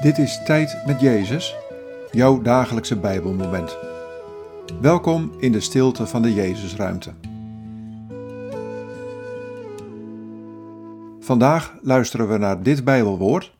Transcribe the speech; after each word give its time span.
Dit 0.00 0.18
is 0.18 0.42
Tijd 0.44 0.86
met 0.86 1.00
Jezus, 1.00 1.56
jouw 2.10 2.42
dagelijkse 2.42 2.98
Bijbelmoment. 2.98 3.76
Welkom 4.80 5.32
in 5.38 5.52
de 5.52 5.60
stilte 5.60 6.06
van 6.06 6.22
de 6.22 6.34
Jezusruimte. 6.34 7.12
Vandaag 11.18 11.78
luisteren 11.82 12.28
we 12.28 12.38
naar 12.38 12.62
dit 12.62 12.84
Bijbelwoord. 12.84 13.56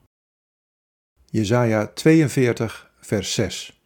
Jesaja 1.27 1.87
42, 1.87 2.93
vers 3.00 3.34
6. 3.34 3.80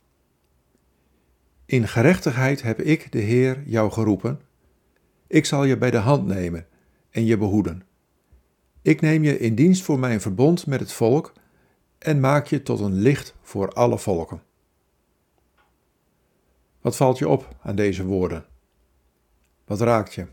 In 1.66 1.88
gerechtigheid 1.88 2.62
heb 2.62 2.80
ik, 2.80 3.12
de 3.12 3.20
Heer, 3.20 3.62
jou 3.66 3.90
geroepen. 3.90 4.40
Ik 5.26 5.44
zal 5.44 5.64
je 5.64 5.78
bij 5.78 5.90
de 5.90 5.96
hand 5.96 6.26
nemen 6.26 6.66
en 7.10 7.24
je 7.24 7.36
behoeden. 7.36 7.82
Ik 8.82 9.00
neem 9.00 9.24
je 9.24 9.38
in 9.38 9.54
dienst 9.54 9.82
voor 9.82 9.98
mijn 9.98 10.20
verbond 10.20 10.66
met 10.66 10.80
het 10.80 10.92
volk 10.92 11.32
en 12.04 12.20
maak 12.20 12.46
je 12.46 12.62
tot 12.62 12.80
een 12.80 12.94
licht 12.94 13.34
voor 13.42 13.72
alle 13.72 13.98
volken. 13.98 14.42
Wat 16.80 16.96
valt 16.96 17.18
je 17.18 17.28
op 17.28 17.56
aan 17.62 17.76
deze 17.76 18.04
woorden? 18.04 18.44
Wat 19.64 19.80
raakt 19.80 20.14
je? 20.14 20.26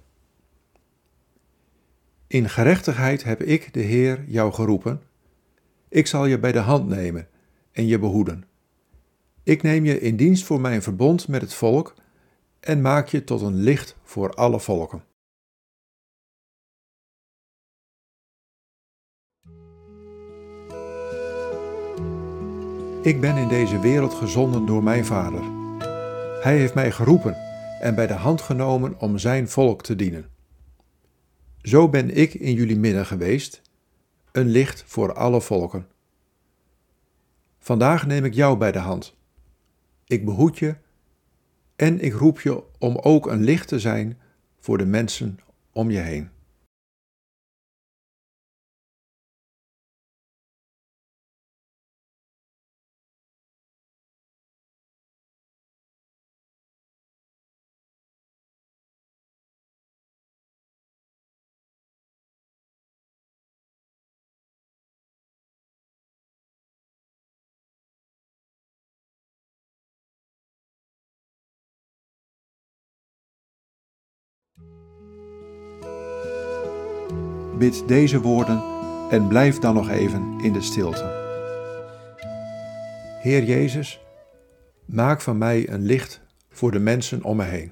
In 2.28 2.50
gerechtigheid 2.50 3.24
heb 3.24 3.42
ik, 3.42 3.74
de 3.74 3.80
Heer, 3.80 4.24
jou 4.28 4.54
geroepen. 4.54 5.02
Ik 5.90 6.08
zal 6.08 6.26
je 6.26 6.40
bij 6.40 6.52
de 6.52 6.60
hand 6.60 6.88
nemen 6.88 7.28
en 7.72 7.88
je 7.88 8.00
behoeden. 8.00 8.44
Ik 9.44 9.62
neem 9.62 9.86
je 9.86 10.00
in 10.00 10.16
dienst 10.16 10.44
voor 10.44 10.62
mijn 10.62 10.82
verbond 10.82 11.28
met 11.28 11.42
het 11.42 11.54
volk 11.54 11.96
en 12.60 12.82
maak 12.82 13.08
je 13.08 13.24
tot 13.24 13.42
een 13.42 13.56
licht 13.56 13.98
voor 14.04 14.34
alle 14.34 14.60
volken. 14.60 15.04
Ik 23.04 23.22
ben 23.22 23.38
in 23.38 23.48
deze 23.48 23.80
wereld 23.80 24.14
gezonden 24.14 24.66
door 24.66 24.84
mijn 24.84 25.06
Vader. 25.06 25.44
Hij 26.42 26.58
heeft 26.58 26.74
mij 26.74 26.92
geroepen 26.92 27.36
en 27.80 27.96
bij 27.96 28.08
de 28.08 28.14
hand 28.14 28.42
genomen 28.42 29.00
om 29.00 29.18
zijn 29.18 29.50
volk 29.50 29.84
te 29.84 29.96
dienen. 29.96 30.30
Zo 31.62 31.90
ben 31.90 32.16
ik 32.18 32.34
in 32.34 32.54
jullie 32.54 32.78
midden 32.78 33.06
geweest, 33.06 33.62
een 34.32 34.48
licht 34.48 34.84
voor 34.88 35.14
alle 35.14 35.42
volken. 35.42 35.88
Vandaag 37.60 38.08
neem 38.08 38.26
ik 38.26 38.34
jou 38.34 38.58
bij 38.58 38.72
de 38.72 38.80
hand. 38.80 39.16
Ik 40.06 40.26
behoed 40.26 40.60
je 40.60 40.76
en 41.76 42.00
ik 42.00 42.14
roep 42.14 42.42
je 42.42 42.64
om 42.78 42.98
ook 42.98 43.28
een 43.28 43.44
licht 43.44 43.68
te 43.68 43.80
zijn 43.80 44.20
voor 44.60 44.78
de 44.78 44.86
mensen 44.86 45.40
om 45.72 45.92
je 45.92 46.00
heen. 46.00 46.30
Bid 77.62 77.88
deze 77.88 78.22
woorden 78.22 78.64
en 79.10 79.28
blijf 79.28 79.60
dan 79.60 79.74
nog 79.74 79.90
even 79.90 80.40
in 80.40 80.54
de 80.54 80.62
stilte. 80.62 81.04
Heer 83.22 83.44
Jezus, 83.44 84.02
maak 84.86 85.22
van 85.22 85.38
mij 85.38 85.70
een 85.70 85.82
licht 85.82 86.22
voor 86.50 86.72
de 86.72 86.80
mensen 86.80 87.24
om 87.24 87.38
me 87.38 87.44
heen. 87.44 87.72